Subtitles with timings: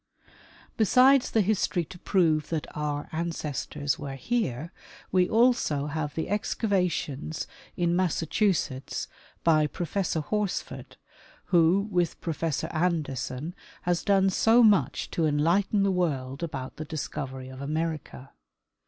[0.77, 4.71] Besides the history to prove that our ancestors were here,
[5.11, 7.45] we also have the excavations
[7.77, 9.07] in Massachusetts
[9.43, 10.97] by Professor Hors ford,
[11.53, 13.53] who, with Professor Anderson,
[13.83, 18.31] has done so much to en lighten the world about the discovery of America.